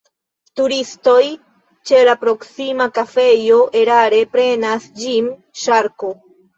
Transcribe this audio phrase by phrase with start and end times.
[0.61, 1.25] Turistoj
[1.91, 5.33] ĉe la proksima kafejo erare prenas ĝin
[5.65, 6.17] ŝarko.